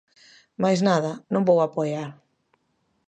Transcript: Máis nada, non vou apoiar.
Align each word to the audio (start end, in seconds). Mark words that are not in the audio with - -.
Máis 0.63 0.79
nada, 0.89 1.11
non 1.33 1.47
vou 1.47 1.59
apoiar. 1.61 2.09